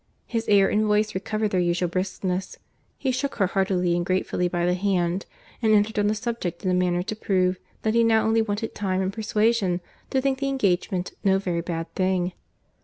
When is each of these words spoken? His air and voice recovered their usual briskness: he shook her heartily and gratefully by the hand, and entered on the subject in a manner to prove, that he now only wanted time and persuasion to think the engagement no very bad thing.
His 0.25 0.49
air 0.49 0.67
and 0.67 0.85
voice 0.87 1.13
recovered 1.13 1.51
their 1.51 1.59
usual 1.61 1.87
briskness: 1.87 2.57
he 2.97 3.11
shook 3.11 3.35
her 3.35 3.45
heartily 3.45 3.95
and 3.95 4.03
gratefully 4.03 4.47
by 4.47 4.65
the 4.65 4.73
hand, 4.73 5.27
and 5.61 5.75
entered 5.75 5.99
on 5.99 6.07
the 6.07 6.15
subject 6.15 6.65
in 6.65 6.71
a 6.71 6.73
manner 6.73 7.03
to 7.03 7.15
prove, 7.15 7.59
that 7.83 7.93
he 7.93 8.03
now 8.03 8.23
only 8.25 8.41
wanted 8.41 8.73
time 8.73 9.03
and 9.03 9.13
persuasion 9.13 9.79
to 10.09 10.19
think 10.19 10.39
the 10.39 10.49
engagement 10.49 11.11
no 11.23 11.37
very 11.37 11.61
bad 11.61 11.93
thing. 11.93 12.33